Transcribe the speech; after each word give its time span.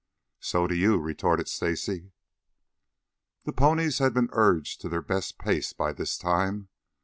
"So 0.39 0.65
do 0.65 0.73
you," 0.73 0.97
retorted 0.99 1.47
Stacy. 1.47 2.11
The 3.43 3.53
ponies 3.53 3.99
had 3.99 4.15
been 4.15 4.29
urged 4.31 4.81
to 4.81 4.89
their 4.89 5.03
best 5.03 5.37
pace 5.37 5.73
by 5.73 5.93
this 5.93 6.17
time. 6.17 6.69